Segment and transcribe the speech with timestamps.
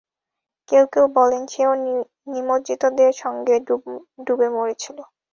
[0.69, 1.71] কেউ কেউ বলেন, সেও
[2.27, 3.55] নিমজ্জিতদের সঙ্গে
[4.25, 4.97] ডুবে মরেছিল।